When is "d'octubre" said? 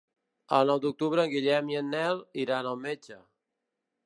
0.85-1.25